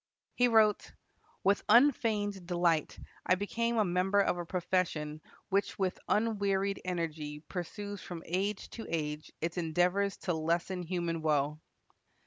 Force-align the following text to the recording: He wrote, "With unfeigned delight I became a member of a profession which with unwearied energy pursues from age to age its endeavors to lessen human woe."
He 0.33 0.47
wrote, 0.47 0.91
"With 1.43 1.61
unfeigned 1.69 2.47
delight 2.47 2.97
I 3.23 3.35
became 3.35 3.77
a 3.77 3.85
member 3.85 4.19
of 4.19 4.35
a 4.39 4.47
profession 4.47 5.21
which 5.49 5.77
with 5.77 5.99
unwearied 6.07 6.81
energy 6.83 7.41
pursues 7.41 8.01
from 8.01 8.23
age 8.25 8.71
to 8.71 8.87
age 8.89 9.31
its 9.41 9.57
endeavors 9.59 10.17
to 10.25 10.33
lessen 10.33 10.81
human 10.81 11.21
woe." 11.21 11.59